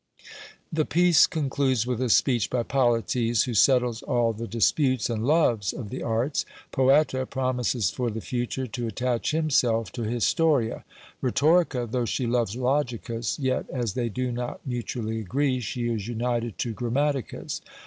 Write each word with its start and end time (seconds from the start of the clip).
The 0.73 0.83
piece 0.83 1.27
concludes 1.27 1.85
with 1.85 2.01
a 2.01 2.09
speech 2.09 2.49
by 2.49 2.63
Polites, 2.63 3.43
who 3.43 3.53
settles 3.53 4.01
all 4.01 4.33
the 4.33 4.47
disputes 4.47 5.11
and 5.11 5.27
loves 5.27 5.73
of 5.73 5.91
the 5.91 6.01
Arts. 6.01 6.43
Poeta 6.71 7.27
promises 7.27 7.91
for 7.91 8.09
the 8.09 8.19
future 8.19 8.65
to 8.65 8.87
attach 8.87 9.29
himself 9.29 9.91
to 9.91 10.01
Historia. 10.01 10.85
Rhetorica, 11.21 11.85
though 11.87 12.05
she 12.05 12.25
loves 12.25 12.55
Logicus, 12.55 13.37
yet 13.37 13.69
as 13.69 13.93
they 13.93 14.09
do 14.09 14.31
not 14.31 14.59
mutually 14.65 15.19
agree, 15.19 15.59
she 15.59 15.87
is 15.87 16.07
united 16.07 16.57
to 16.57 16.73
Grammaticus. 16.73 17.61